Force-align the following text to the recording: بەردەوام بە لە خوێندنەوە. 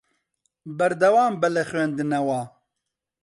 بەردەوام 0.77 1.33
بە 1.41 1.47
لە 1.55 1.63
خوێندنەوە. 1.69 2.41